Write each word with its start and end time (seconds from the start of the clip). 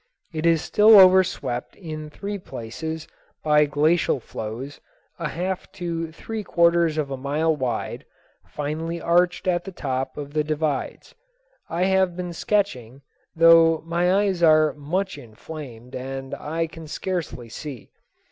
It 0.33 0.47
is 0.47 0.63
still 0.63 0.99
overswept 0.99 1.75
in 1.75 2.09
three 2.09 2.39
places 2.39 3.07
by 3.43 3.65
glacial 3.65 4.19
flows 4.19 4.81
a 5.19 5.29
half 5.29 5.71
to 5.73 6.11
three 6.11 6.43
quarters 6.43 6.97
of 6.97 7.11
a 7.11 7.17
mile 7.17 7.55
wide, 7.55 8.07
finely 8.47 8.99
arched 8.99 9.47
at 9.47 9.63
the 9.63 9.71
top 9.71 10.17
of 10.17 10.33
the 10.33 10.43
divides. 10.43 11.13
I 11.69 11.83
have 11.83 12.17
been 12.17 12.33
sketching, 12.33 13.03
though 13.35 13.83
my 13.85 14.11
eyes 14.23 14.41
are 14.41 14.73
much 14.73 15.19
inflamed 15.19 15.93
and 15.93 16.33
I 16.33 16.65
can 16.65 16.87
scarce 16.87 17.27
see. 17.53 17.91